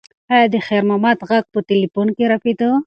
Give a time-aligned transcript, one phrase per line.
[0.33, 2.69] ایا د خیر محمد غږ په تلیفون کې رپېده؟